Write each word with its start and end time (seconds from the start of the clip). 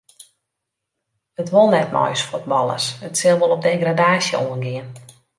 It 1.41 1.51
wol 1.53 1.67
net 1.71 1.93
mei 1.95 2.11
ús 2.15 2.23
fuotballers, 2.29 2.85
it 3.07 3.13
sil 3.19 3.37
wol 3.41 3.55
op 3.55 3.65
degradaasje 3.67 4.35
oangean. 4.47 4.89